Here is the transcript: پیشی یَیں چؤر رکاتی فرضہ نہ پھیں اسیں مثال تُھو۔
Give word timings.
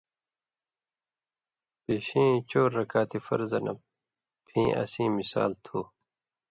پیشی 1.83 2.23
یَیں 2.27 2.39
چؤر 2.49 2.69
رکاتی 2.77 3.19
فرضہ 3.27 3.59
نہ 3.65 3.73
پھیں 4.47 4.69
اسیں 4.81 5.09
مثال 5.17 5.51
تُھو۔ 5.63 5.79